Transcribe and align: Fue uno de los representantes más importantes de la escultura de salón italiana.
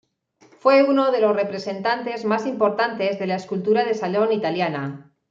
Fue 0.57 0.81
uno 0.81 1.11
de 1.11 1.21
los 1.21 1.35
representantes 1.35 2.25
más 2.25 2.47
importantes 2.47 3.19
de 3.19 3.27
la 3.27 3.35
escultura 3.35 3.85
de 3.85 3.93
salón 3.93 4.31
italiana. 4.31 5.13